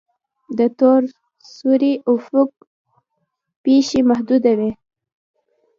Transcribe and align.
د 0.57 0.59
تور 0.79 1.01
سوري 1.55 1.93
افق 2.13 2.49
پیښې 3.63 3.99
محدوده 4.09 4.51
وي. 4.59 4.71